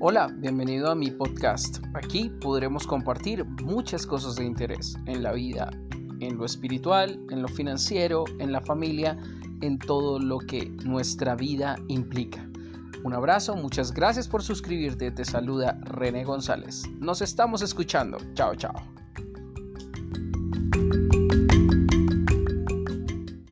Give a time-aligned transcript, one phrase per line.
[0.00, 1.78] Hola, bienvenido a mi podcast.
[1.92, 5.70] Aquí podremos compartir muchas cosas de interés en la vida,
[6.20, 9.18] en lo espiritual, en lo financiero, en la familia,
[9.60, 12.48] en todo lo que nuestra vida implica.
[13.02, 16.84] Un abrazo, muchas gracias por suscribirte, te saluda René González.
[17.00, 18.18] Nos estamos escuchando.
[18.34, 18.97] Chao, chao.